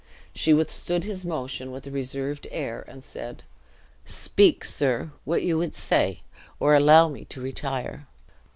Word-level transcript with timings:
She 0.33 0.51
withstood 0.51 1.03
his 1.03 1.25
motion 1.27 1.69
with 1.69 1.85
a 1.85 1.91
reserved 1.91 2.47
air, 2.49 2.83
and 2.87 3.03
said, 3.03 3.43
"Speak, 4.03 4.65
sir, 4.65 5.11
what 5.25 5.43
you 5.43 5.59
would 5.59 5.75
say, 5.75 6.21
or 6.59 6.73
allow 6.73 7.07
me 7.07 7.23
to 7.25 7.39
retire." 7.39 8.07